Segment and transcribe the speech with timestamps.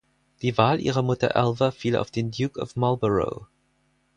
[0.41, 3.45] Die Wahl ihrer Mutter Alva fiel auf den Duke of Marlborough.